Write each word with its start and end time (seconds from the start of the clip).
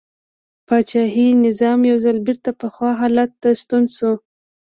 پاچاهي 0.67 1.27
نظام 1.45 1.79
یو 1.91 1.97
ځل 2.05 2.17
بېرته 2.27 2.49
پخوا 2.59 2.91
حالت 2.99 3.31
ته 3.41 3.49
ستون 3.61 3.83
شو. 3.95 4.13